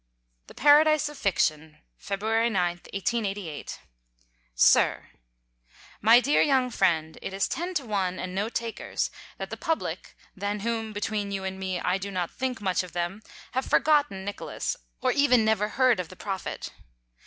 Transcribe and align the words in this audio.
The 0.47 0.55
Paradise 0.55 1.09
of 1.09 1.17
Fiction, 1.19 1.77
Feb. 2.01 2.23
9, 2.23 2.53
1888. 2.55 3.81
SIR,—My 4.55 6.19
dear 6.19 6.41
young 6.41 6.71
friend, 6.71 7.19
it 7.21 7.33
is 7.35 7.47
ten 7.47 7.75
to 7.75 7.85
one, 7.85 8.17
and 8.17 8.33
no 8.33 8.49
takers, 8.49 9.11
that 9.37 9.51
the 9.51 9.57
public, 9.57 10.15
than 10.35 10.61
whom, 10.61 10.91
between 10.91 11.31
you 11.31 11.43
and 11.43 11.59
me, 11.59 11.79
I 11.79 11.99
do 11.99 12.09
not 12.09 12.31
think 12.31 12.59
much 12.59 12.81
of 12.81 12.93
them, 12.93 13.21
have 13.51 13.65
forgotten 13.67 14.25
Nicholas, 14.25 14.75
or 15.01 15.11
even 15.11 15.45
never 15.45 15.67
heard 15.67 15.99
of 15.99 16.09
the 16.09 16.15
Prophet. 16.15 16.71